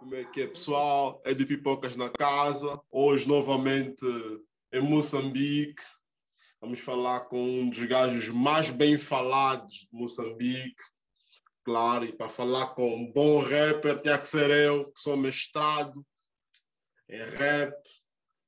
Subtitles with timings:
[0.00, 1.20] Como é que é, pessoal?
[1.26, 2.80] É de Pipocas na Casa.
[2.90, 4.02] Hoje, novamente,
[4.72, 5.82] em Moçambique.
[6.58, 10.82] Vamos falar com um dos gajos mais bem falados de Moçambique.
[11.62, 16.02] Claro, e para falar com um bom rapper, tinha que ser eu, que sou mestrado
[17.06, 17.76] em rap,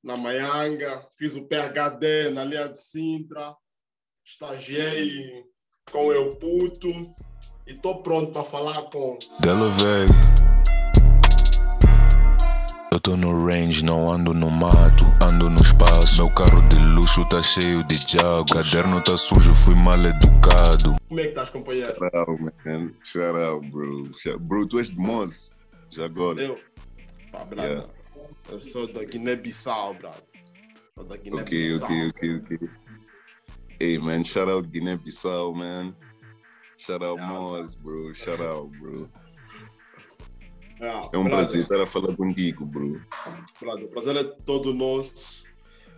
[0.03, 1.07] na Maianga.
[1.19, 3.55] Fiz o PHD na Linha de Sintra.
[4.25, 5.45] Estagiei
[5.91, 6.89] com Eu Puto.
[7.67, 9.19] E estou pronto para falar com.
[9.39, 9.69] Della.
[13.03, 16.23] Tô no range, não ando no mato, ando no espaço.
[16.23, 18.45] Meu carro de luxo tá cheio de jago.
[18.45, 20.95] Caderno tá sujo, fui mal educado.
[21.09, 21.93] Como é que estás, companheiro?
[21.93, 22.93] Shout out, man.
[23.03, 24.09] Shout out, bro.
[24.47, 25.51] Bro, tu és de Moz.
[25.91, 26.41] Já agora.
[26.41, 26.57] Eu.
[27.29, 27.67] Pá, brada.
[27.67, 27.89] Yeah.
[28.49, 30.23] Eu sou da Guiné-Bissau, brada.
[30.95, 31.87] Sou da Ok, Guiné-Bissau.
[31.87, 32.69] ok, ok, ok.
[33.81, 34.23] Hey, man.
[34.23, 35.93] Shout out Guiné-Bissau, man.
[36.77, 37.33] Shout out Yeah.
[37.33, 38.13] Moz, bro.
[38.15, 39.09] Shout out, bro.
[40.83, 42.91] Yeah, É um prazer estar a falar contigo, bro.
[43.61, 45.45] brada, o prazer é todo nosso.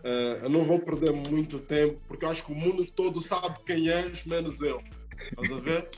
[0.03, 3.57] Eh, eu não vou perder muito tempo, porque eu acho que o mundo todo sabe
[3.65, 4.79] quem és, menos eu.
[5.31, 5.89] Estás a ver?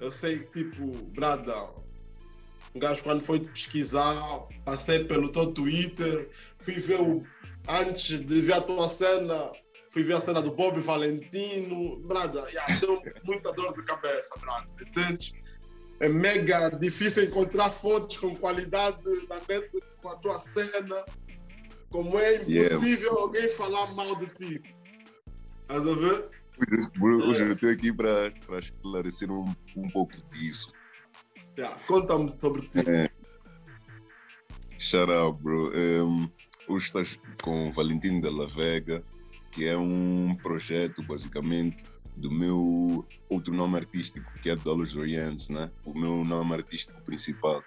[0.00, 1.70] Eu sei que, tipo, brada,
[2.72, 7.20] um gajo quando foi pesquisar, passei pelo teu Twitter, fui ver o.
[7.66, 9.50] Antes de ver a tua cena,
[9.90, 14.66] fui ver a cena do Bob Valentino, brada, yeah, deu muita dor de cabeça, brada,
[14.86, 15.32] entendes?
[16.00, 19.70] É mega difícil encontrar fontes com qualidade na net
[20.02, 21.04] com a tua cena.
[21.90, 22.74] Como é Yeah.
[22.74, 24.62] impossível alguém falar mal de ti.
[25.62, 26.28] Estás a ver?
[27.00, 29.44] Hoje eu estou aqui para esclarecer um,
[29.76, 30.68] um pouco disso.
[31.56, 32.80] Yeah, Conta-me sobre ti.
[34.78, 35.72] Shout out, bro.
[35.76, 36.28] Um,
[36.68, 39.02] hoje estás com o Valentino de la Vega,
[39.52, 41.84] que é um projeto, basicamente,
[42.16, 45.70] do meu outro nome artístico, que é Dolos Orientes, né?
[45.84, 47.60] O meu nome artístico principal.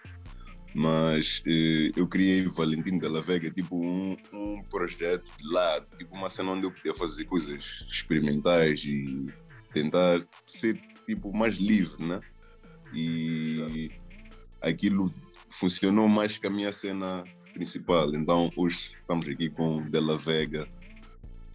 [0.74, 6.16] Mas eh, eu criei Valentino de la Vega, tipo um, um projeto de lado, tipo
[6.16, 9.26] uma cena onde eu podia fazer coisas experimentais e
[9.74, 12.20] tentar ser tipo mais livre, né?
[12.94, 13.90] E
[14.62, 15.12] aquilo
[15.50, 17.24] funcionou mais que a minha cena
[17.54, 18.14] principal.
[18.14, 20.68] Então, hoje estamos aqui com Della Vega.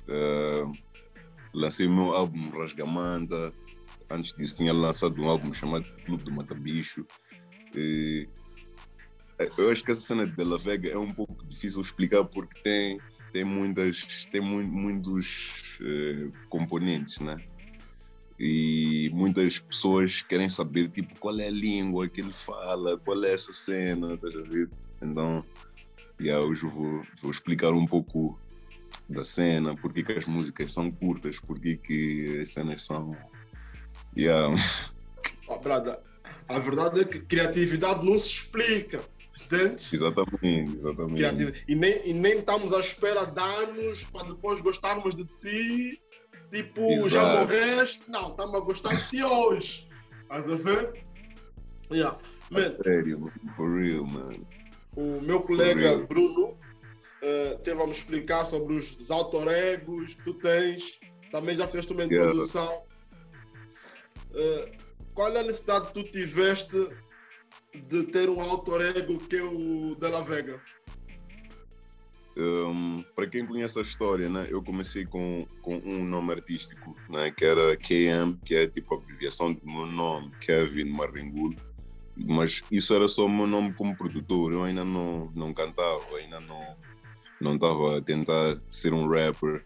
[0.09, 0.65] Eh,
[1.55, 3.53] lancei meu álbum Rasgamanda.
[4.11, 7.07] Antes disso, tinha lançado um álbum chamado Clube do Matabicho.
[7.75, 8.29] E,
[9.39, 12.61] eh, eu acho que essa cena de Della Vega é um pouco difícil explicar porque
[12.63, 12.97] tem,
[13.33, 17.37] tem, muitas, tem mui- muitos eh, componentes, né?
[18.45, 23.33] e muitas pessoas querem saber tipo qual é a língua que ele fala, qual é
[23.33, 24.69] essa cena, tá ver?
[25.01, 25.45] Então,
[26.21, 28.37] yeah, hoje vou, vou explicar um pouco
[29.09, 33.11] da cena, porque que as músicas são curtas, porque que as cenas são.
[34.17, 34.55] Yeah.
[35.49, 35.55] Oh,
[36.49, 39.01] a verdade é que criatividade não se explica.
[39.45, 39.93] Entendes?
[39.93, 41.65] Exatamente, exatamente.
[41.69, 46.01] E nem, e nem estamos à espera de anos para depois gostarmos de ti.
[46.51, 47.39] Tipo, já Exato.
[47.39, 48.03] morreste.
[48.09, 49.87] Não, estamos a gostar de ti hoje.
[50.23, 50.93] Estás a ver?
[51.91, 52.19] Yeah.
[52.51, 53.25] Man, Sério,
[53.57, 54.39] for real, man.
[54.97, 55.99] o meu colega.
[56.07, 56.57] Bruno
[57.23, 60.99] eh, teve a me explicar sobre os, os autor egos que tu tens.
[61.31, 62.31] Também já fizeste uma Yeah.
[62.31, 62.85] introdução.
[64.35, 64.73] Eh,
[65.15, 66.89] qual é a necessidade que tu tiveste
[67.89, 70.61] de ter um autor ego que é o Della Vega?
[72.37, 77.31] Um, para quem conhece a história, né, eu comecei com, com um nome artístico, né,
[77.31, 81.51] que era KM, que é tipo a abreviação do meu nome, Kevin Marringul.
[82.27, 86.41] Mas isso era só o meu nome como produtor, eu ainda não, não cantava, ainda
[86.41, 86.59] não
[87.43, 89.65] não estava a tentar ser um rapper.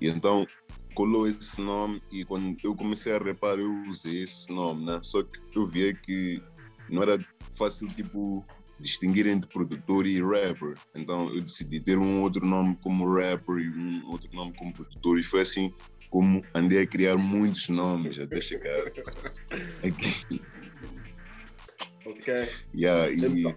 [0.00, 0.46] E então
[0.94, 4.98] colou esse nome e quando eu comecei a rapar eu usei esse nome, né?
[5.02, 6.42] Só que eu via que
[6.88, 7.18] não era
[7.56, 8.42] fácil tipo
[8.78, 10.74] distinguir entre produtor e rapper.
[10.94, 15.18] Então eu decidi ter um outro nome como rapper e um outro nome como produtor.
[15.18, 15.72] E foi assim
[16.08, 18.86] como andei a criar muitos nomes até chegar
[19.84, 20.40] aqui.
[22.04, 22.48] Ok.
[22.74, 23.54] Yeah, e Então,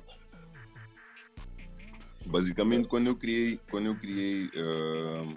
[2.26, 5.36] basicamente quando eu criei, quando eu criei uh,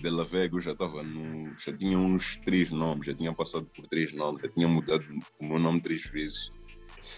[0.00, 1.52] Della Vega, eu já estava no.
[1.58, 5.04] já tinha uns três nomes, já tinha passado por três nomes, já tinha mudado
[5.40, 6.52] o meu nome três vezes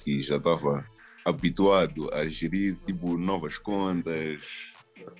[0.06, 0.84] e já estava
[1.24, 4.40] habituado a gerir tipo novas contas,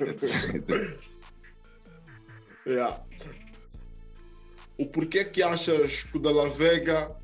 [0.00, 1.00] etc.
[2.66, 3.04] yeah.
[4.78, 7.16] O porquê que achas que o Della Vega,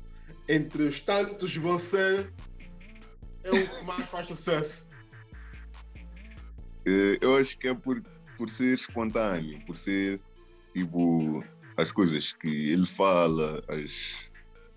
[0.47, 2.31] entre os tantos você,
[3.43, 4.88] é o que mais faz sucesso?
[6.85, 8.01] Eh, Eu acho que é por,
[8.37, 10.19] por ser espontâneo, por ser
[10.73, 11.39] tipo
[11.77, 14.15] as coisas que ele fala, as,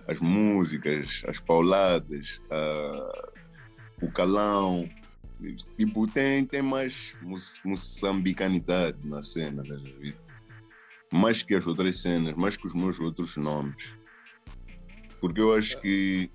[0.06, 2.40] as músicas, as pauladas,
[4.00, 4.88] o calão,
[5.76, 7.14] Tipo, tem, tem mais
[7.64, 9.74] moçambicanidade na cena, tá
[11.12, 13.92] mais que as outras cenas, mais que os meus outros nomes.
[15.20, 16.30] Porque eu acho que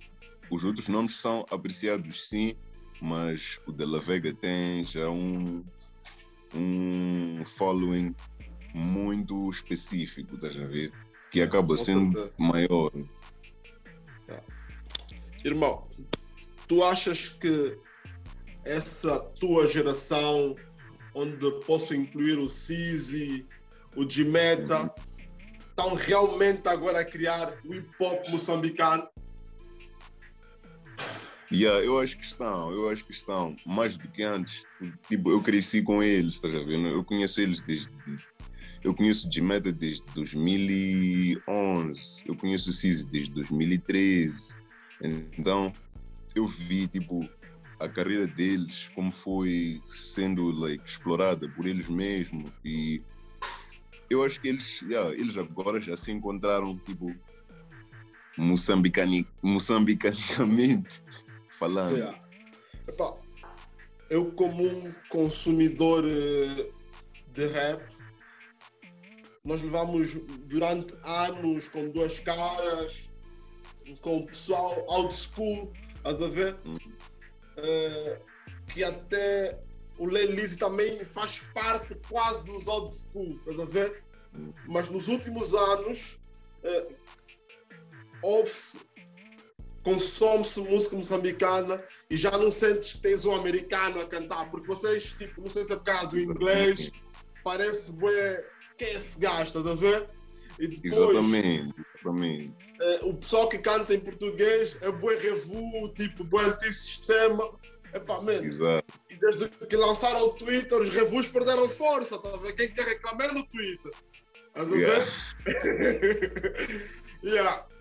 [0.51, 2.53] os outros nomes são apreciados sim,
[3.01, 5.63] mas o De La Vega tem já um,
[6.53, 8.15] um following
[8.73, 10.91] muito específico, estás a ver?
[11.31, 12.35] Que acaba sendo certeza.
[12.39, 12.91] maior.
[14.25, 14.41] Tá.
[15.43, 15.83] Irmão,
[16.67, 17.77] tu achas que
[18.63, 20.55] essa tua geração,
[21.13, 23.45] onde posso incluir o Cizi,
[23.95, 24.93] o Gimeta,
[25.69, 29.07] estão realmente agora a criar o hip hop moçambicano?
[31.51, 34.63] Yeah, eu acho que estão, eu acho que estão, mais do que antes.
[35.07, 36.77] Tipo, eu cresci com eles, estás a ver?
[36.77, 37.89] Eu conheço eles desde.
[38.83, 44.57] Eu conheço o Gimeta desde 2011, eu conheço o Cizi desde 2013.
[45.37, 45.71] Então,
[46.35, 47.27] eu vi, tipo,
[47.79, 52.51] a carreira deles, como foi sendo like, explorada por eles mesmos.
[52.63, 53.01] E
[54.09, 57.07] eu acho que eles, yeah, eles agora já se encontraram, tipo,
[58.37, 61.01] moçambicani, moçambicanicamente
[61.57, 61.97] falando.
[61.97, 62.19] Yeah.
[62.87, 63.13] Epá,
[64.09, 66.69] eu, como um consumidor eh,
[67.33, 67.83] de rap,
[69.43, 70.13] nós levamos
[70.45, 73.09] durante anos com duas caras,
[74.01, 76.55] com o pessoal old school, estás a ver?
[76.65, 76.75] Hum.
[77.57, 78.37] Uh,
[78.67, 79.59] que até
[79.97, 84.03] o Lelise também faz parte quase dos old school, estás a ver?
[84.37, 84.53] Hum.
[84.67, 86.19] Mas nos últimos anos
[86.63, 86.95] uh,
[88.21, 88.79] ouve-se
[89.87, 91.77] consome-se música moçambicana
[92.09, 95.63] e já não sentes que tens um americano a cantar, porque vocês, tipo, não sei
[95.63, 96.91] se é por causa do inglês,
[97.41, 98.45] parece bué,
[98.77, 100.05] quem é esse gajo, estás a ver?
[100.59, 102.55] E depois, exatamente, exatamente.
[102.81, 107.49] É, o pessoal que canta em português é bué revu, tipo, bué antissistema.
[107.93, 108.93] Epá, man, Exato.
[109.09, 112.51] E desde que lançaram o Twitter, os revus perderam força, tá a ver?
[112.53, 113.91] Quem quer reclamar é no Twitter.
[114.47, 115.07] Estás a ver?
[117.23, 117.33] Yeah.
[117.41, 117.76] yeah.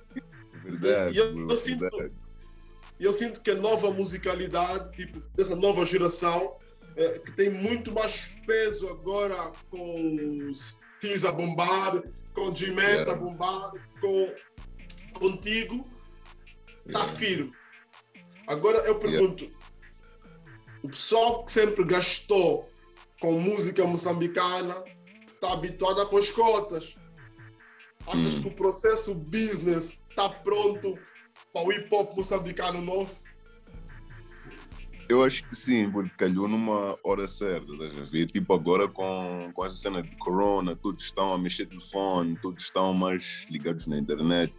[0.67, 1.15] Verdade.
[1.15, 1.87] E eu, eu sinto,
[2.99, 6.57] eu sinto que a nova musicalidade, tipo, dessa nova geração,
[6.97, 10.53] é, que tem muito mais peso agora com
[11.01, 12.03] Cis a bombar,
[12.35, 13.13] com Gimeta yeah.
[13.13, 13.71] a bombar,
[14.01, 14.35] com
[15.19, 15.83] contigo,
[16.87, 17.19] está yeah.
[17.19, 17.51] firme.
[18.47, 19.67] Agora eu pergunto, yeah.
[20.83, 22.69] o pessoal que sempre gastou
[23.21, 24.83] com música moçambicana
[25.35, 26.95] está habituado com as cotas.
[28.07, 28.43] Achas hum.
[28.43, 30.95] que o processo business está pronto
[31.53, 33.15] para o hip hop moçambicano novo?
[35.09, 38.27] Eu acho que sim, porque calhou numa hora certa, estás a ver?
[38.27, 42.93] Tipo, agora com, com essa cena de corona, todos estão a mexer telefone, todos estão
[42.93, 44.53] mais ligados na internet.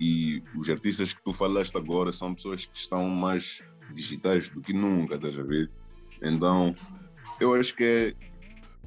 [0.00, 3.60] E os artistas que tu falaste agora são pessoas que estão mais
[3.92, 5.68] digitais do que nunca, estás a ver?
[6.20, 6.72] Então,
[7.38, 8.14] eu acho que é.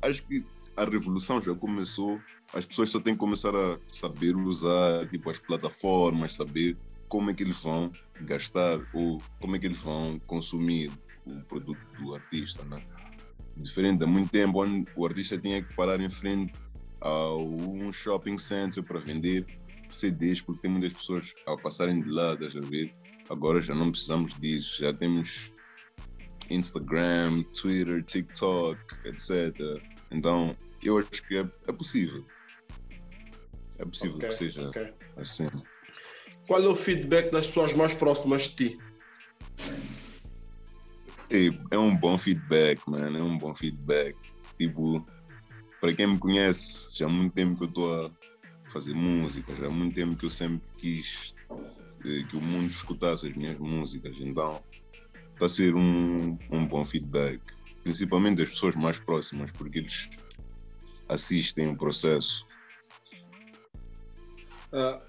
[0.02, 0.44] Acho que
[0.78, 2.16] a revolução já começou
[2.54, 6.78] as pessoas só têm que começar a saber usar tipo, as plataformas, saber
[7.08, 7.92] como é que eles vão
[8.22, 10.92] gastar ou como é que eles vão consumir
[11.26, 12.64] o produto do artista.
[12.64, 12.78] Né?
[13.58, 16.54] Diferente há muito tempo, onde o artista tinha que parar em frente
[17.02, 19.46] a um shopping center para vender
[19.90, 22.92] CDs, porque tem muitas pessoas a passarem de lá, a ver?
[23.30, 25.52] Agora já não precisamos disso, já temos
[26.50, 29.95] Instagram, Twitter, TikTok, etc.
[30.16, 32.24] Então, eu acho que é, é possível.
[33.78, 34.90] É possível okay, que seja okay.
[35.18, 35.48] assim.
[36.48, 38.78] Qual é o feedback das pessoas mais próximas de ti?
[41.72, 43.18] É, um bom feedback, mano.
[43.18, 44.16] É um bom feedback.
[44.58, 45.06] Tipo,
[45.82, 48.12] para quem me conhece, já há muito tempo que eu estou a
[48.70, 51.34] fazer música, já há muito tempo que eu sempre quis
[52.06, 54.14] eh, que o mundo escutasse as minhas músicas.
[54.20, 54.64] Então,
[55.34, 57.42] está a ser um, um bom feedback.
[57.86, 60.10] Principalmente das pessoas mais próximas, porque eles
[61.08, 62.46] assistem o processo
[64.76, 65.00] Uh,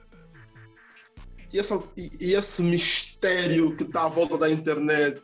[1.53, 5.21] e, essa, e, e, esse mistério que está à volta da internet,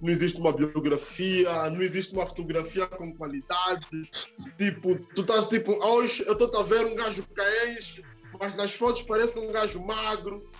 [0.00, 4.10] não existe uma biografia, não existe uma fotografia com qualidade.
[4.56, 8.00] Tipo, tu estás tipo, hoje eu estou a ver um gajo caenche,
[8.40, 10.50] mas nas fotos parece um gajo magro.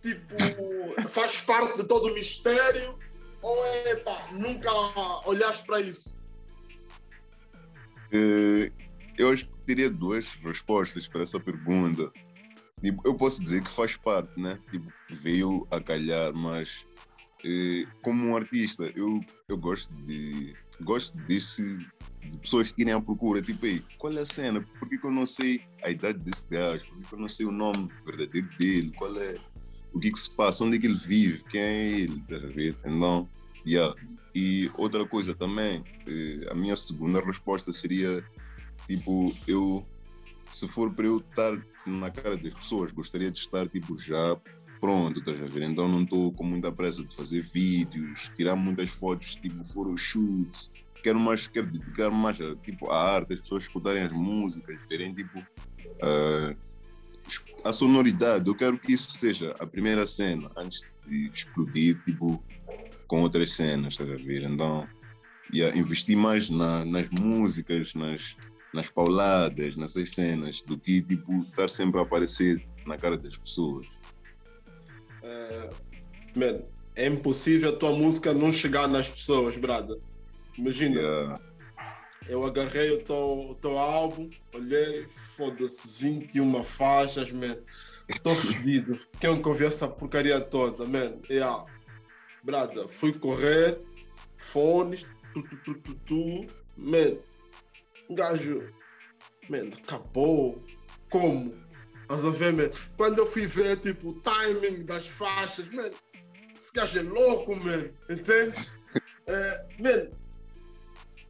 [0.00, 0.34] Tipo,
[1.08, 2.98] faz parte de todo o mistério.
[3.42, 4.70] Ou é, pá, nunca
[5.26, 6.14] olhaste para isso?
[8.14, 8.72] Uh,
[9.18, 12.10] eu acho que teria duas respostas para essa pergunta.
[12.80, 14.58] Tipo, eu posso dizer que faz parte, né?
[14.70, 16.84] Tipo, veio a calhar, mas
[17.44, 21.76] eh, como um artista, eu, eu gosto de gosto desse,
[22.20, 24.60] de pessoas irem à procura, tipo, aí, qual é a cena?
[24.78, 26.86] Por que, que eu não sei a idade desse gajo?
[26.86, 28.92] Por que, que eu não sei o nome verdadeiro dele?
[28.96, 29.36] Qual é
[29.94, 30.64] o que, que se passa?
[30.64, 31.42] Onde é que ele vive?
[31.50, 32.20] Quem é ele?
[32.22, 32.76] Tá a ver?
[32.84, 33.28] Então,
[33.66, 33.94] Yeah.
[34.34, 38.24] E outra coisa também, eh, a minha segunda resposta seria
[38.88, 39.82] tipo, eu
[40.50, 41.52] se for para eu estar
[41.86, 44.36] na cara das pessoas, gostaria de estar tipo já
[44.80, 45.62] pronto, estás a ver?
[45.62, 50.72] Então não estou com muita pressa de fazer vídeos, tirar muitas fotos, tipo photoshoots.
[51.02, 55.38] Quero mais, quero dedicar mais tipo, à arte, as pessoas escutarem as músicas, verem tipo
[55.38, 56.56] uh,
[57.64, 58.48] a sonoridade.
[58.48, 62.42] Eu quero que isso seja a primeira cena antes de explodir, tipo,
[63.06, 64.42] com outras cenas, estás a ver?
[64.42, 64.86] Então,
[65.52, 68.34] yeah, investir mais na, nas músicas, nas,
[68.72, 73.86] nas pauladas, nessas cenas, do que tipo estar sempre a aparecer na cara das pessoas.
[75.22, 75.70] É,
[76.34, 76.62] man,
[76.96, 79.98] é impossível a tua música não chegar nas pessoas, brada.
[80.58, 81.36] Imagina, Yeah.
[82.28, 87.56] Eu agarrei o teu, o teu álbum, olhei, foda-se, 21 faixas, man.
[88.08, 88.98] Estou fedido.
[89.20, 91.18] Quem que ouviu essa porcaria toda, man?
[91.28, 91.64] Yeah.
[92.42, 93.80] Brada, fui correr,
[94.36, 96.46] fones, tu, tu, tu, tu, tu.
[96.76, 97.18] Man,
[98.10, 98.72] gajo,
[99.48, 100.62] man, acabou.
[101.10, 101.50] Como?
[102.02, 102.70] Estás a ver, man?
[102.96, 105.90] Quando eu fui ver, tipo, o timing das faixas, man,
[106.58, 108.72] esse gajo é louco, man, entende?
[109.26, 110.10] É, man,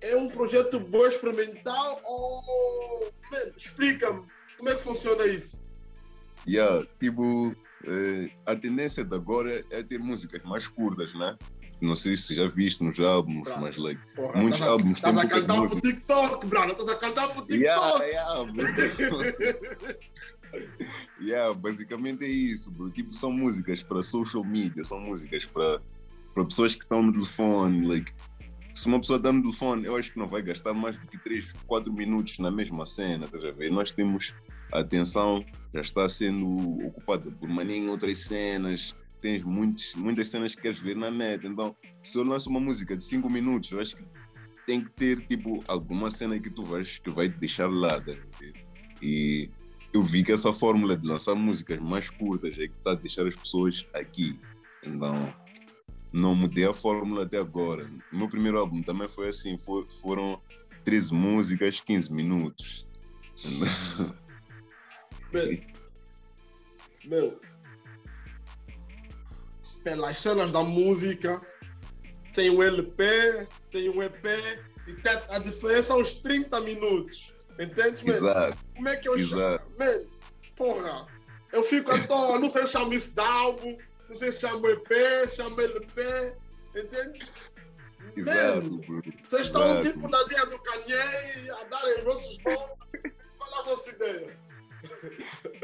[0.03, 3.13] é um projeto bom experimental ou,
[3.57, 4.23] explica-me,
[4.59, 5.61] como é que funciona isso?
[6.47, 7.55] Yeah, tipo,
[7.87, 11.37] eh, a tendência de agora é ter músicas mais curtas, né?
[11.81, 13.61] Não sei se já viste nos álbuns, Claro.
[13.63, 15.83] mas like, Porra, Muitos estás a- álbuns têm Estás a cantar pro músicas.
[15.91, 16.71] TikTok, brother.
[16.73, 17.61] Estás a cantar pro TikTok.
[17.63, 18.53] Yeah, yeah,
[21.21, 22.91] yeah, basicamente é isso, bro.
[22.91, 25.77] Tipo, são músicas para social media, são músicas para
[26.45, 27.87] pessoas que estão no telefone.
[27.87, 28.13] Like,
[28.73, 31.53] se uma pessoa no telefone, eu acho que não vai gastar mais do que 3,
[31.67, 33.71] 4 minutos na mesma cena, estás a ver?
[33.71, 34.35] Nós temos
[34.73, 38.95] a atenção, já está sendo ocupada por mania em outras cenas.
[39.21, 41.47] Tens muitos, muitas cenas que queres ver na net.
[41.47, 44.05] Então, se eu lanço uma música de 5 minutos, eu acho que
[44.65, 48.01] tem que ter tipo alguma cena que tu vais que vai te deixar lá
[49.01, 49.51] e
[49.93, 53.27] eu vi que essa fórmula de lançar músicas mais curtas é que está a deixar
[53.27, 54.39] as pessoas aqui
[54.87, 55.25] então
[56.13, 60.41] não mudei a fórmula até agora o meu primeiro álbum também foi assim foi- foram
[60.85, 62.87] 13 músicas 15 minutos
[67.05, 67.41] meu,
[69.83, 71.41] pelas cenas da música,
[72.35, 74.25] tem um LP, tem um EP,
[74.87, 77.35] e tem a diferença são os 30 minutos.
[77.59, 78.13] Entende, man?
[78.13, 79.35] exato Como é que eu chamo?
[79.41, 79.67] Exato.
[79.79, 79.99] Man,
[80.57, 81.05] porra,
[81.53, 83.77] eu fico à toa, não sei se chamo isso de álbum,
[84.13, 84.89] não sei se chamo EP,
[85.35, 86.37] chamo LP,
[86.77, 87.33] entende?
[88.15, 88.81] exato
[89.25, 92.69] vocês estão tipo na linha do Kanye a darem os vossos nomes.
[93.39, 94.39] Qual é a vossa ideia?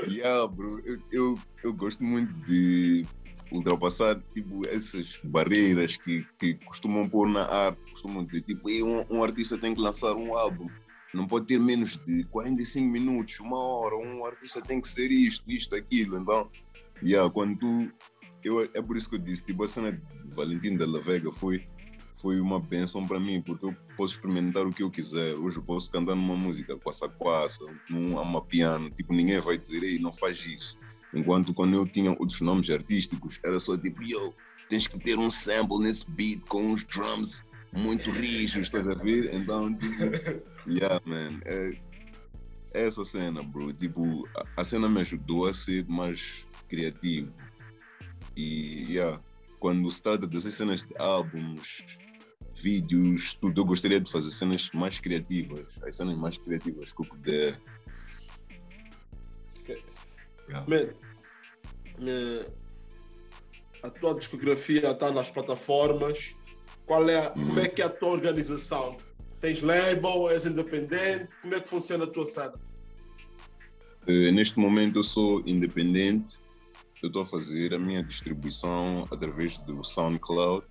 [0.08, 3.04] Yeah, bro, eu, eu, eu gosto muito de
[3.52, 9.04] ultrapassar tipo, essas barreiras que, que costumam pôr na arte, costumam dizer, tipo, "Ei, um,
[9.10, 10.64] um artista tem que lançar um álbum,
[11.12, 15.44] não pode ter menos de 45 minutos, uma hora, um artista tem que ser isto,
[15.50, 16.48] isto, aquilo, então,
[17.02, 17.92] yeah, quando tu,
[18.44, 21.30] eu, é por isso que eu disse, tipo, a cena de Valentim de la Vega
[21.32, 21.64] foi,
[22.14, 25.34] foi uma benção para mim, porque eu posso experimentar o que eu quiser.
[25.34, 30.12] Hoje eu posso cantar numa música quassa-quassa, num amapiano, tipo, ninguém vai dizer, ei, não
[30.12, 30.76] faz isso.
[31.14, 34.34] Enquanto quando eu tinha outros nomes artísticos, era só tipo, yo,
[34.68, 39.34] tens que ter um sample nesse beat com uns drums muito rijos, estás a ver?
[39.34, 39.94] Então, tipo,
[40.68, 41.70] yeah, man, é,
[42.74, 43.72] é essa cena, bro.
[43.72, 47.32] Tipo, a, a cena me ajudou a ser mais criativo.
[48.38, 49.20] E, yeah,
[49.58, 51.84] quando se trata dessas cenas de álbuns,
[52.56, 57.08] vídeos, tudo, eu gostaria de fazer cenas mais criativas, as cenas mais criativas que eu
[57.08, 57.60] puder.
[60.48, 60.66] Yeah.
[60.68, 60.94] Man,
[62.08, 62.46] eh,
[63.82, 66.34] a tua discografia está nas plataformas.
[66.86, 68.96] Qual é, a- Como é que é a tua organização?
[69.40, 71.28] Tens label, és independente?
[71.42, 72.54] Como é que funciona a tua cena?
[74.06, 76.38] Eh, neste momento eu sou independente,
[77.02, 80.66] eu estou a fazer a minha distribuição através do SoundCloud.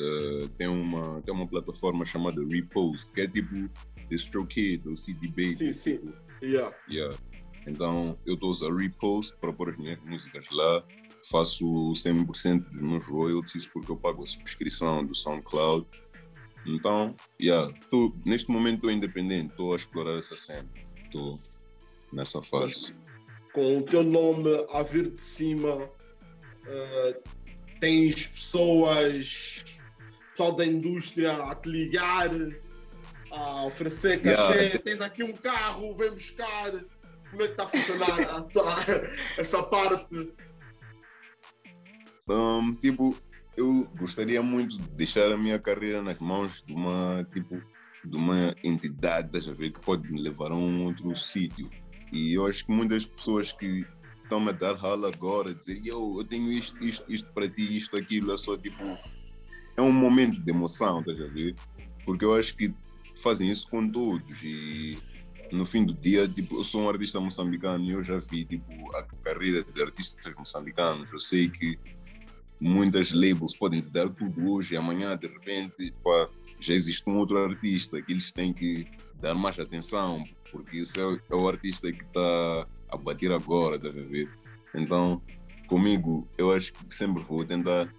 [0.00, 3.70] Eh, tem, uma, tem uma plataforma chamada Repost, que é tipo
[4.08, 5.54] DistroKid ou CD Baby.
[5.54, 5.98] Sim, sim.
[5.98, 6.74] tipo, Yeah.
[6.88, 7.16] Yeah.
[7.66, 10.82] Então, eu estou a usar Repost para pôr as minhas músicas lá.
[11.30, 15.86] Faço 100% dos meus royalties porque eu pago a subscrição do SoundCloud.
[16.66, 20.68] Então, yeah, tô, neste momento estou independente, estou a explorar essa cena.
[21.04, 21.36] Estou
[22.12, 22.96] nessa fase.
[23.52, 25.90] Com o teu nome a vir de cima,
[26.66, 27.20] eh,
[27.80, 29.64] tens pessoas,
[30.30, 32.30] pessoal da indústria a te ligar,
[33.32, 34.52] a oferecer cachê.
[34.58, 34.78] Yeah.
[34.78, 36.70] Tens aqui um carro, vem buscar.
[37.30, 38.76] Como é que está a funcionar a tua-
[39.38, 40.32] essa parte?
[42.28, 43.16] Um, tipo,
[43.56, 47.60] eu gostaria muito de deixar a minha carreira nas mãos de uma, tipo,
[48.04, 51.68] de uma entidade, estás a ver, que pode me levar a um outro sítio.
[52.12, 53.84] E eu acho que muitas pessoas que
[54.22, 57.96] estão a dar rala agora, dizer eu, eu tenho isto, isto, isto para ti, isto,
[57.96, 58.82] aquilo, é só tipo.
[59.76, 61.54] É um momento de emoção, estás a ver?
[62.04, 62.72] Porque eu acho que
[63.22, 64.98] fazem isso com todos e
[65.52, 68.96] no fim do dia, tipo, eu sou um artista moçambicano e eu já vi tipo,
[68.96, 71.12] a carreira de artistas moçambicanos.
[71.12, 71.78] Eu sei que
[72.60, 76.28] muitas labels podem dar tudo hoje e amanhã, de repente, pá,
[76.60, 78.86] já existe um outro artista que eles têm que
[79.20, 84.08] dar mais atenção, porque isso é, é o artista que está a bater agora, a
[84.08, 84.28] ver?
[84.74, 85.22] Então,
[85.66, 87.92] comigo, eu acho que sempre vou tentar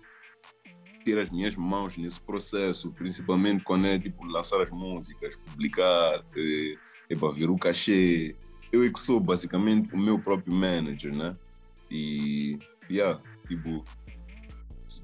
[1.04, 6.72] ter as minhas mãos nesse processo, principalmente quando é tipo lançar as músicas, publicar, é,
[7.10, 8.36] é para ver o cachê.
[8.72, 11.34] Eu é que sou basicamente o meu próprio manager, né?
[11.90, 12.58] E,
[12.90, 13.84] yeah, tipo,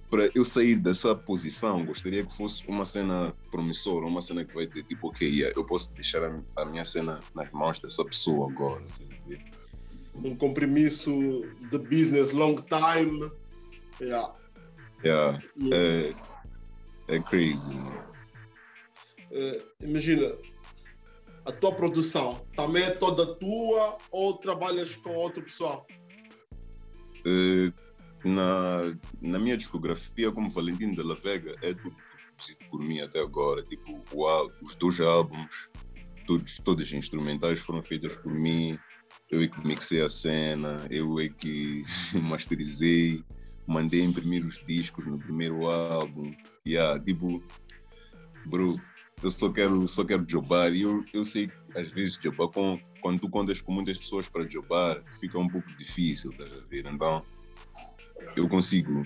[0.10, 4.65] para eu sair dessa posição, gostaria que fosse uma cena promissora, uma cena que vai
[4.65, 8.48] dizer, tipo, ok, yeah, eu posso deixar a, a, minha cena nas mãos dessa pessoa
[8.51, 8.84] agora.
[10.24, 11.39] Um compromisso
[11.72, 13.29] de business long time.
[14.01, 14.34] Yeah.
[15.03, 15.39] Yeah.
[15.72, 16.13] É,
[17.15, 17.70] é crazy.
[19.32, 20.36] Uh, imagina,
[21.46, 25.86] a tua produção também é toda tua ou trabalhas com outro pessoal?
[27.20, 27.72] Uh,
[28.24, 28.81] na,
[29.21, 33.62] na minha discografia, como Valentino de la Vega, é tudo produzido por mim até agora.
[33.63, 35.69] Tipo, o, os dois álbuns,
[36.25, 38.77] todos, todos os instrumentais foram feitos por mim.
[39.29, 41.81] Eu é que mixei a cena, eu é que
[42.27, 43.24] masterizei,
[43.67, 46.33] mandei imprimir os discos no primeiro álbum.
[46.65, 47.43] Yeah, tipo,
[48.45, 48.75] bro,
[49.21, 50.74] eu só quero, só quero jobar.
[50.74, 54.27] E eu, eu sei que às vezes jobar com, quando tu contas com muitas pessoas
[54.27, 56.86] para jobar, fica um pouco difícil, estás a ver?
[56.88, 57.24] Então,
[58.36, 59.01] eu consigo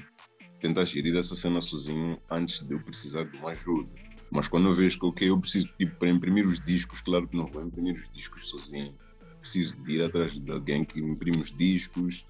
[0.60, 3.92] tentar gerir essa cena sozinho antes de eu precisar de uma ajuda.
[4.30, 7.36] Mas quando eu vejo que okay, eu preciso, tipo, para imprimir os discos, claro que
[7.36, 8.96] não vou imprimir os discos sozinho.
[9.40, 12.26] Preciso de ir atrás de alguém que imprime os discos,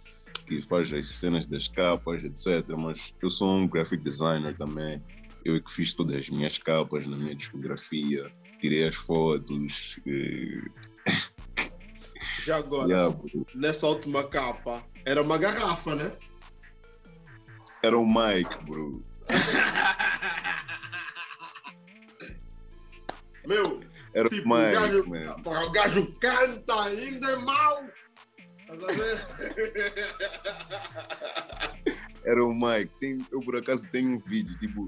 [0.48, 2.66] que faz as cenas das capas, etc.
[2.80, 4.98] Mas eu sou um graphic designer também.
[5.44, 8.24] Eu é que fiz todas as minhas capas na minha discografia,
[8.60, 10.00] tirei as fotos.
[10.06, 10.54] E...
[12.44, 13.16] Já agora, yeah,
[13.54, 16.16] nessa última capa, era uma garrafa, né?
[17.84, 19.02] Era o Mike, bro.
[23.48, 23.80] Meu,
[24.14, 27.84] era tipo, o Mike, o gajo, o gajo canta, ainda é mau.
[32.24, 32.92] Era o Mike.
[33.00, 34.86] Tem, eu por acaso tenho um vídeo, tipo,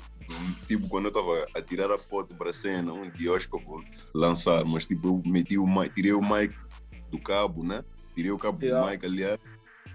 [0.67, 3.49] tipo quando eu estava a tirar a foto para a cena, um dia eu acho
[3.49, 6.55] que eu vou lançar, mas tipo, eu meti o Mike, tirei o Mike
[7.09, 7.83] do cabo, né?
[8.15, 8.85] Tirei o cabo yeah.
[8.85, 9.23] do Mike ali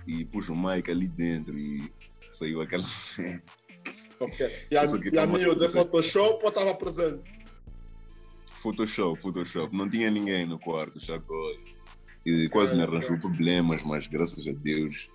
[0.06, 1.92] e pus o Mike ali dentro e
[2.30, 3.42] saiu aquela cena.
[4.20, 4.66] Ok.
[4.70, 7.22] E a, e a minha de Photoshop ou estava presente?
[8.60, 9.76] Photoshop, Photoshop.
[9.76, 11.56] Não tinha ninguém no quarto, chacol.
[12.26, 15.08] E quase me arranjou problemas, mas graças a Deus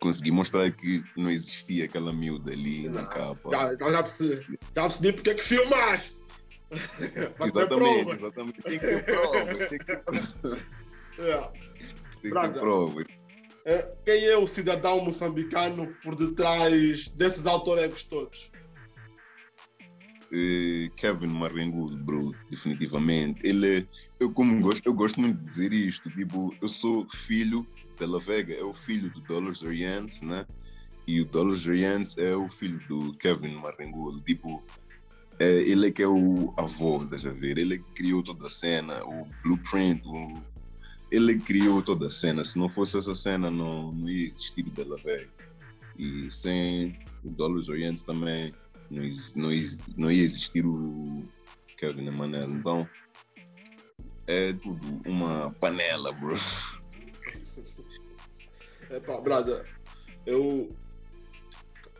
[0.00, 3.50] consegui mostrar que não existia aquela miúda ali na capa.
[3.50, 6.16] Já, então já percebi, já percebi porque é que filmaste.
[7.40, 8.62] exatamente, exatamente.
[8.62, 10.62] Tem que ter provas, tem que ter provas.
[11.18, 11.52] Yeah.
[12.22, 13.06] Tem que ter provas.
[13.64, 18.50] É, quem é o cidadão moçambicano por detrás desses autoregos todos?
[20.32, 23.40] Uh, Kevin Marrengudo, bro, definitivamente.
[23.44, 23.86] Ele
[24.20, 27.66] eu como gosto, eu gosto muito de dizer isto, tipo, eu sou filho
[27.98, 30.46] de La Vega, é o filho do Dollars Orients, né?
[31.06, 34.62] E o Dollars Orients é o filho do Kevin Marrengudo, tipo,
[35.38, 37.58] é, ele é que é o avô, estás a ver?
[37.58, 40.42] Ele criou toda a cena, o blueprint, o
[41.10, 42.44] ele criou toda a cena.
[42.44, 45.28] Se não fosse essa cena, não, não ia existir Bela Vega.
[45.98, 48.52] E sem o Dolos Orientes também
[48.90, 49.04] não,
[49.36, 49.50] não,
[49.96, 51.24] não ia existir o
[51.78, 52.50] Kevin Emanuel.
[52.50, 52.82] Então,
[54.26, 56.36] é tudo uma panela, bro.
[58.90, 59.64] Epá, brother,
[60.26, 60.68] eu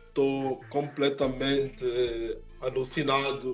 [0.07, 1.83] estou completamente
[2.61, 3.51] alucinado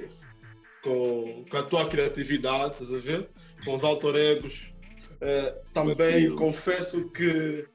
[0.83, 3.29] com, com a tua criatividade, estás a ver?
[3.63, 4.71] Com os alter egos
[5.21, 7.67] Uh, também confesso que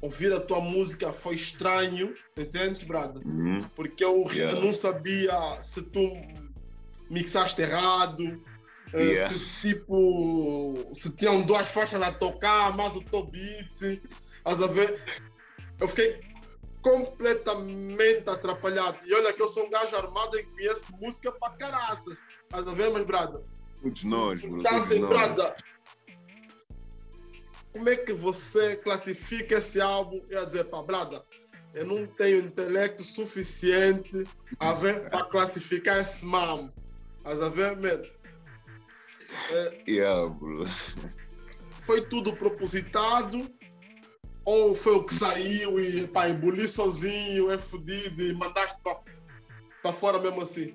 [0.00, 3.18] ouvir a tua música foi estranho, entendes, Brada?
[3.26, 3.60] Uhum.
[3.74, 4.60] Porque eu, yeah.
[4.60, 6.12] não sabia se tu
[7.10, 8.20] mixaste errado,
[8.94, 9.34] uh, yeah.
[9.34, 14.00] se tipo, se tinham duas faixas a tocar, mais o teu beat,
[14.38, 15.02] estás a ver?
[15.80, 16.20] Eu fiquei
[16.80, 19.00] completamente atrapalhado.
[19.04, 22.72] E olha que eu sou um gajo armado e conheço música pra caraça, estás a
[22.72, 23.42] ver, mas Brada?
[23.82, 24.40] Todos nós.
[24.62, 25.52] Tá assim, Brada
[27.76, 31.22] como é que você classifica esse álbum e a dizer, pá, Brada,
[31.74, 34.24] eu não tenho intelecto suficiente
[34.58, 36.72] a ver para classificar esse mambo.
[37.18, 38.02] Estás a ver, man?
[39.50, 40.66] É, Yeah, bro.
[41.84, 43.50] foi tudo propositado
[44.44, 48.78] ou foi o que saiu e pá, emboli sozinho, é fodido e mandaste
[49.82, 50.72] para fora mesmo assim?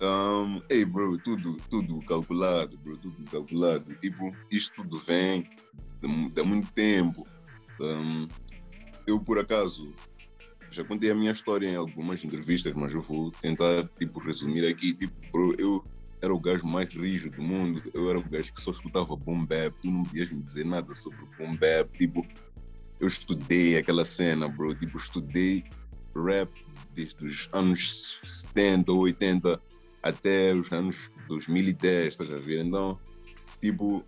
[0.00, 3.94] Um, ei, bro, tudo, tudo calculado, bro, tudo calculado.
[3.96, 5.48] Tipo, isto tudo vem
[6.00, 7.24] de muito tempo.
[7.80, 8.28] Um,
[9.06, 9.94] eu, por acaso,
[10.70, 14.92] já contei a minha história em algumas entrevistas, mas eu vou tentar, tipo, resumir aqui.
[14.94, 15.82] Tipo, eu
[16.20, 17.82] era o gajo mais rígido do mundo.
[17.94, 19.74] Eu era o gajo que só escutava boom bap.
[19.80, 21.90] Tu não podias me dizer nada sobre boom bap.
[21.96, 22.26] Tipo,
[23.00, 24.74] eu estudei aquela cena, bro.
[24.74, 25.64] Tipo, estudei
[26.16, 26.50] rap
[26.94, 29.60] desde os anos 70 ou 80
[30.02, 32.64] até os anos 2010, estás a ver?
[32.64, 32.98] Então,
[33.60, 34.04] tipo,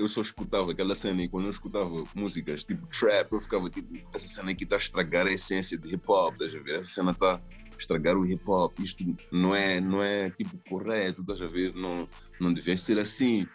[0.00, 3.92] eu só escutava aquela cena e quando eu escutava músicas tipo trap, eu ficava tipo,
[4.14, 6.74] essa cena aqui está a estragar a essência do hip hop, estás a ver?
[6.76, 11.20] Essa cena está a estragar o hip hop, isto não é, não é tipo correto,
[11.20, 11.74] estás a ver?
[11.74, 12.08] Não,
[12.40, 13.46] não devia ser assim.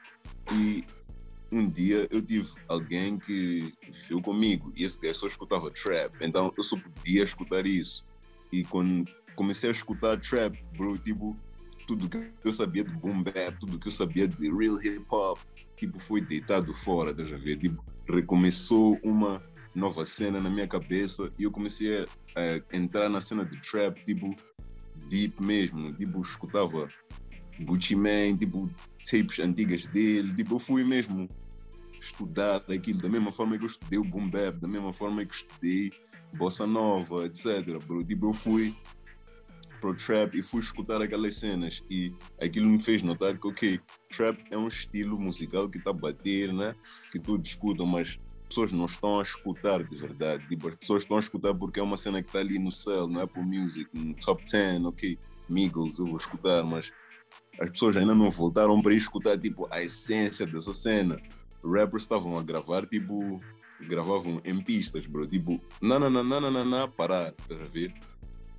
[0.53, 0.83] E
[1.51, 6.51] um dia eu tive alguém que viveu comigo e esse gajo só escutava trap, então
[6.55, 8.03] eu só podia escutar isso.
[8.51, 9.03] E quando
[9.35, 11.35] comecei a escutar trap, bro, tipo,
[11.87, 15.39] tudo que eu sabia de boom bap, tudo que eu sabia de real hip hop,
[15.75, 17.57] tipo, foi deitado fora, estás a ver?
[17.57, 19.41] Tipo, recomeçou uma
[19.75, 24.03] nova cena na minha cabeça e eu comecei a, a entrar na cena de trap,
[24.05, 24.35] tipo,
[25.07, 26.87] deep mesmo, tipo, escutava
[27.59, 28.69] Gucci Mane, tipo,
[29.09, 31.27] tapes antigas dele, tipo, eu fui mesmo
[31.99, 35.31] estudar aquilo, da mesma forma que eu estudei o boom bap, da mesma forma que
[35.31, 35.91] eu estudei
[36.37, 38.75] bossa nova, etc, bro, tipo, eu fui
[39.85, 44.39] pro trap e fui escutar aquelas cenas e aquilo me fez notar que, ok, trap
[44.49, 46.73] é um estilo musical que está a bater, né?
[47.11, 48.17] Que todos escutam, mas
[48.49, 50.47] pessoas não estão a escutar de verdade.
[50.47, 53.07] Tipo, as pessoas estão a escutar porque é uma cena que está ali no céu,
[53.07, 55.19] no Apple Music, no Top 10, ok,
[55.49, 56.89] Migos, eu vou escutar, mas
[57.59, 61.21] as pessoas ainda não voltaram para escutar, tipo, a essência dessa cena.
[61.63, 63.37] Rappers estavam a gravar, tipo,
[63.81, 65.99] gravavam em pistas, bro, tipo, não
[66.89, 67.93] parar, estás a ver?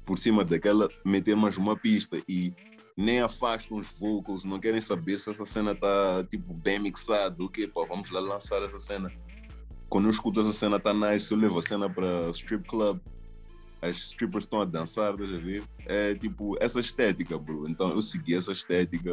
[0.06, 2.54] Por cima daquela, meter mais uma pista e
[2.96, 7.50] nem afastam os vocals, não querem saber se essa cena tá tipo bem mixada, o
[7.50, 9.12] que, pô, vamos lá lançar essa cena.
[9.88, 12.98] Quando eu escuto essa cena tá nice, eu levo a cena para strip club,
[13.82, 15.62] as strippers estão a dançar, estás a ver?
[15.84, 17.68] É tipo essa estética, bro.
[17.68, 19.12] Então eu segui essa estética,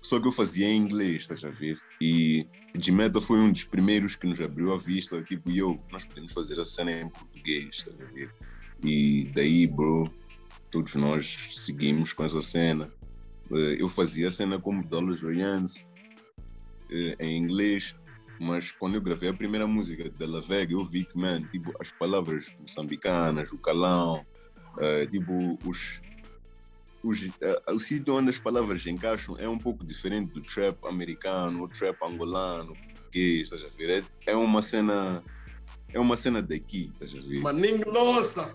[0.00, 1.78] só que eu fazia em inglês, estás a ver?
[2.00, 6.32] E Gmeta foi um dos primeiros que nos abriu a vista, tipo, eu, nós podemos
[6.32, 8.32] fazer a cena em português, estás a ver?
[8.82, 10.08] E daí, bro,
[10.70, 12.90] todos nós seguimos com essa cena.
[13.50, 15.84] Eh, eu fazia a cena como Dollars Royans
[16.90, 17.96] eh, em inglês,
[18.40, 21.72] mas quando eu gravei a primeira música de La Vega, eu vi que, man, tipo,
[21.80, 24.24] as palavras moçambicanas, o calão,
[24.76, 26.00] uh, tipo, os,
[27.02, 31.64] os, uh, o sítio onde as palavras encaixam é um pouco diferente do trap americano,
[31.64, 32.72] o trap angolano,
[33.08, 34.04] português, estás a ver?
[34.26, 35.22] É, é uma cena
[35.92, 37.40] é uma cena daqui, estás a ver?
[37.40, 38.54] Maninho nossa!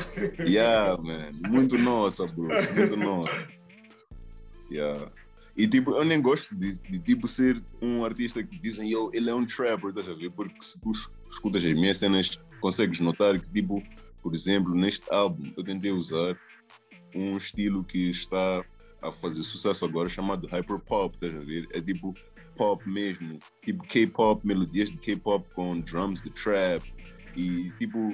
[0.40, 1.32] Yeah, man.
[1.48, 2.48] Muito nossa, bro.
[2.48, 3.46] Muito nossa.
[4.70, 5.10] Yeah.
[5.56, 9.30] E tipo, eu nem gosto de, de, tipo ser um artista que dizem yo, ele
[9.30, 10.30] é um trapper, estás a ver?
[10.34, 10.90] Porque se tu
[11.26, 13.82] escutas as minhas cenas, consegues notar que, tipo,
[14.22, 16.36] por exemplo, neste álbum eu tentei usar
[17.14, 18.62] um estilo que está
[19.02, 21.66] a fazer sucesso agora chamado hyper pop, estás a ver?
[21.72, 22.12] É tipo
[22.56, 26.82] pop mesmo, tipo K-pop, melodias de K-pop com drums de trap
[27.36, 28.08] e tipo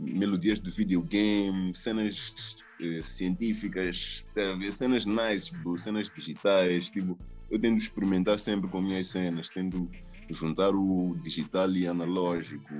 [0.00, 4.24] melodias de videogame, cenas eh, científicas,
[4.72, 6.90] cenas nice, bro, cenas digitais.
[6.90, 7.16] Tipo,
[7.50, 9.88] eu tento experimentar sempre com minhas cenas, tento
[10.30, 12.74] juntar o digital e analógico,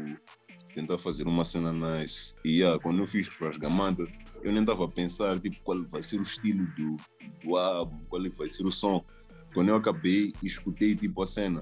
[0.74, 2.35] tentar fazer uma cena nice.
[2.44, 4.04] E yeah, quando eu fiz Rasgamanta,
[4.42, 6.96] eu nem estava a pensar tipo, qual vai ser o estilo do,
[7.44, 9.04] do álbum, qual vai ser o som.
[9.52, 11.61] Quando eu acabei e escutei tipo, a cena,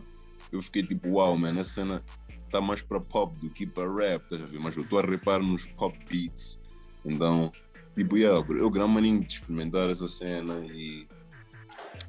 [0.53, 2.05] eu fiquei tipo, uau, wow, man, essa cena
[2.49, 4.61] tá mais para pop do que para rap, a ver?
[4.61, 6.61] Mas eu estou a repar nos pop beats.
[7.05, 7.51] Então,
[7.95, 11.07] tipo, yeah, eu gramaninho de experimentar essa cena e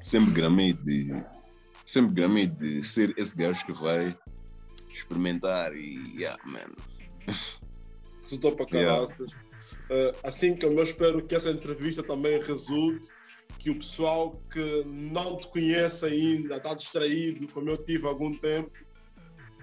[0.02, 1.10] sempre gramei de
[1.84, 4.16] sempre gramei de ser esse gajo que vai
[4.92, 6.74] experimentar e yeah, man.
[8.28, 9.32] Tu topa caraças.
[9.90, 10.12] Yeah.
[10.12, 13.08] Uh, assim como eu espero que essa entrevista também resulte
[13.58, 18.30] que o pessoal que não te conhece ainda, está distraído, como eu tive há algum
[18.30, 18.70] tempo,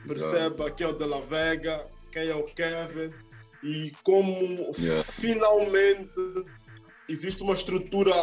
[0.07, 3.09] perceba quem é o De La Vega, quem é o Kevin
[3.63, 5.03] e como yeah.
[5.03, 6.09] finalmente
[7.09, 8.13] existe uma estrutura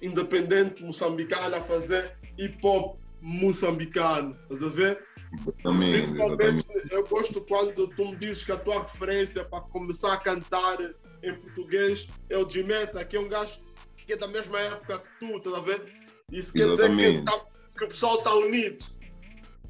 [0.00, 4.30] independente moçambicana a fazer hip hop moçambicano.
[4.50, 5.04] Estás a ver?
[5.38, 6.92] Exatamente, Principalmente, exatamente.
[6.92, 10.78] eu gosto quando tu me dizes que a tua referência para começar a cantar
[11.22, 13.60] em português é o Jimeta, que é um gajo
[14.06, 15.82] que é da mesma época que tu, estás a ver?
[16.30, 18.84] Isso quer dizer que, tá- que o pessoal está unido.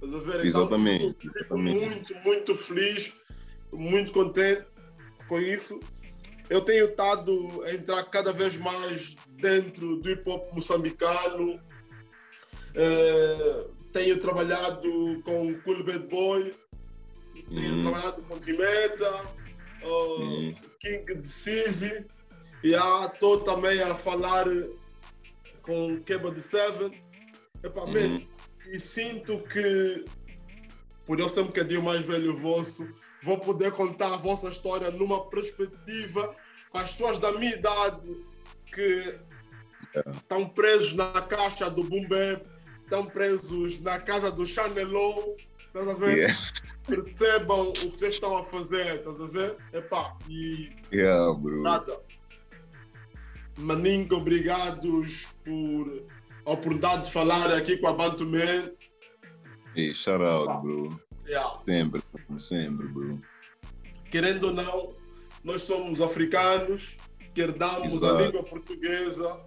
[0.05, 3.13] Então, Exatamente, fico- muito, muito feliz,
[3.73, 4.65] muito contente
[5.29, 5.81] com isso.
[6.51, 11.59] Eu tenho estado a entrar cada vez mais dentro do hip hop moçambicano.
[12.75, 16.55] Eh, tenho trabalhado com Cool Bad Boy,
[17.49, 17.83] tenho Uhum.
[17.83, 19.15] trabalhado com Dimeta,
[19.85, 20.55] uh, Uhum.
[20.81, 22.07] King Decisi,
[22.63, 24.45] e estou também a falar
[25.63, 26.91] com Keba de Seven.
[27.63, 27.93] Epá, Uhum.
[27.93, 28.21] man,
[28.67, 30.05] e sinto que,
[31.07, 32.89] por eu ser um bocadinho mais velho vosso,
[33.23, 36.35] vou poder contar a vossa história numa perspectiva
[36.73, 38.23] para as pessoas da minha idade
[38.73, 39.19] que
[40.13, 42.43] estão presos na caixa do Boom Bap,
[42.83, 46.17] estão presos na casa do Chanelou, estás a ver?
[46.17, 46.39] Yeah.
[46.87, 49.57] Percebam o que vocês estão a fazer, estás a ver?
[49.73, 52.01] Epá, e Yeah, nada.
[53.57, 56.05] Maninho, obrigados por
[56.47, 58.71] a oportunidade de falar aqui com a Bantu Man.
[59.77, 61.01] Hey, shout out, bro.
[61.27, 61.61] Yeah.
[61.67, 62.03] Sempre,
[62.37, 63.19] sempre, bro.
[64.11, 64.89] Querendo ou não,
[65.43, 66.97] nós somos africanos
[67.35, 68.15] que herdamos Exato.
[68.15, 69.41] a língua portuguesa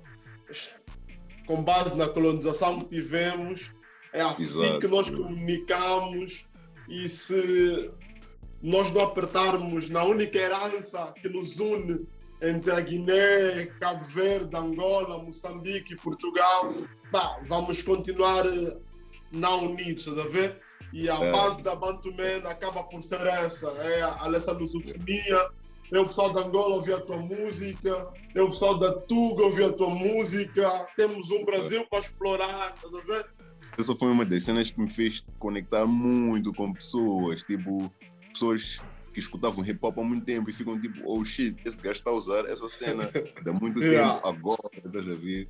[1.45, 3.71] com base na colonização que tivemos.
[4.11, 4.79] É assim Exato.
[4.79, 6.45] que nós comunicamos
[6.89, 7.89] e se
[8.61, 12.07] nós não apertarmos na única herança que nos une
[12.41, 16.75] entre a Guiné, Cabo Verde, Angola, Moçambique e Portugal,
[17.11, 18.77] pá, vamos continuar eh,
[19.31, 20.57] não unidos, estás a ver?
[20.93, 21.31] E a É.
[21.31, 25.49] base da Bantu Man acaba por ser essa, é a- essa lusofonia.
[25.91, 28.03] Eu, pessoal da Angola, ouvi a tua música.
[28.35, 30.85] Eu, pessoal da Tuga, ouvi a tua música.
[30.97, 33.25] Temos um Brasil para explorar, estás a ver?
[33.77, 37.91] Essa foi uma das cenas que me fez conectar muito com pessoas, tipo,
[38.33, 38.81] pessoas
[39.17, 42.11] que escutavam hip hop há muito tempo e ficam tipo, oh shit, esse gajo está
[42.11, 43.03] a usar essa cena
[43.47, 44.13] há muito Yeah.
[44.13, 45.47] tempo, agora, estás a ver?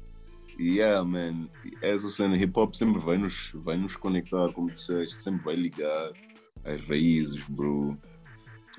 [0.58, 1.50] Yeah, man,
[1.82, 6.14] essa cena hip hop sempre vai nos, vai nos conectar, como disseste, sempre vai ligar
[6.64, 7.98] as raízes, bro.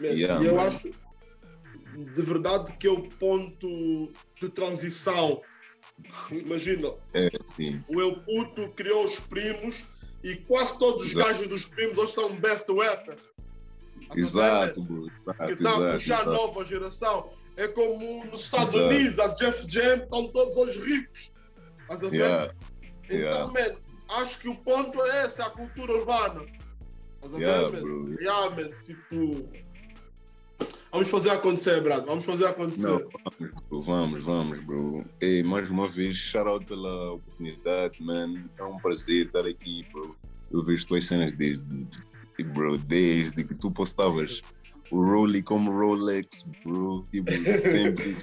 [0.01, 0.63] Yeah, e eu man.
[0.63, 5.39] acho de verdade que é o ponto de transição.
[6.31, 7.29] Imagina, É,
[7.89, 9.85] o El Puto criou os primos
[10.25, 11.27] e quase todos os Exato.
[11.29, 13.28] gajos dos primos hoje são best rappers.
[14.17, 16.31] Exato, bro, Que exato, está a exato, puxar a exato.
[16.31, 17.31] nova geração.
[17.57, 18.95] É como nos Estados Exato.
[18.95, 21.33] Unidos, a Jeff Jam, estão todos os ricos.
[21.81, 22.17] Estás a ver?
[22.17, 22.55] Yeah,
[23.11, 23.77] Então, man,
[24.21, 26.45] acho que o ponto é esse, a cultura urbana.
[27.17, 28.17] Estás a yeah, ver, man?
[28.21, 29.49] Yeah, man, tipo.
[30.91, 32.07] Vamos fazer acontecer, Brad.
[32.07, 32.87] Vamos fazer acontecer.
[32.87, 35.05] Não, vamos, bro, vamos, vamos, bro.
[35.21, 38.33] Ei, mais uma vez, shout out pela oportunidade, man.
[38.59, 40.17] É um prazer estar aqui, bro.
[40.51, 41.87] Eu vejo tuas cenas desde,
[42.45, 44.41] bro, desde que tu postavas
[44.91, 47.05] o Rolly como Rolex, bro.
[47.11, 48.17] Tipo, sempre,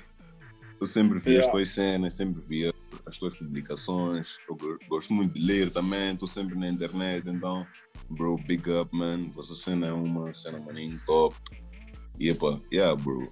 [0.81, 1.51] eu sempre vi as Yeah.
[1.51, 2.71] tuas cenas, sempre vi
[3.05, 4.37] as tuas publicações.
[4.49, 7.61] Eu go- gosto muito de ler também, estou sempre na internet, então,
[8.09, 9.19] bro, big up, man.
[9.33, 11.35] Vossa cena é uma cena, maninho, top.
[12.19, 13.31] E, epa, yeah, bro.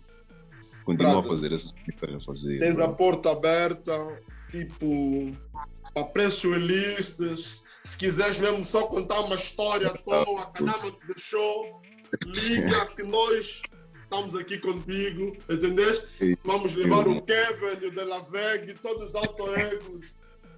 [0.86, 2.58] Continua a fazer essas coisas a fazer.
[2.60, 2.96] Tens a bro.
[2.98, 5.32] porta aberta, tipo,
[5.94, 7.63] para preços realistas.
[7.86, 11.82] Se quiseres mesmo só contar uma história à toa, a Canama te deixou,
[12.26, 13.62] liga que nós
[14.04, 16.08] estamos aqui contigo, entendeste?
[16.44, 20.14] Vamos levar o Kevin, o De La Vega e todos os auto-egos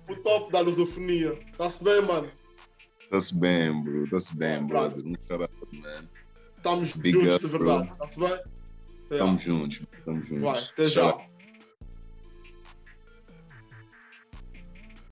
[0.06, 1.40] pro top da lusofonia.
[1.58, 2.32] Tá-se bem, mano?
[3.10, 4.10] Tá-se bem, bro.
[4.10, 5.02] Tá-se bem, Brother.
[5.02, 5.08] brother.
[5.08, 6.10] Um shout out, man.
[6.56, 7.98] Estamos Big juntos up, de verdade.
[7.98, 8.30] Tá-se bem?
[8.30, 9.26] Yeah.
[9.26, 10.42] Tamo juntos, tamo juntos.
[10.42, 11.04] Vai, até já.
[11.12, 11.35] Out.